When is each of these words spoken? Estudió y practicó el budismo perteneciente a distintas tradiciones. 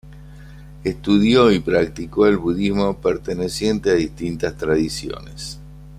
Estudió 0.83 1.51
y 1.51 1.59
practicó 1.59 2.25
el 2.25 2.39
budismo 2.39 2.99
perteneciente 2.99 3.91
a 3.91 3.93
distintas 3.93 4.57
tradiciones. 4.57 5.59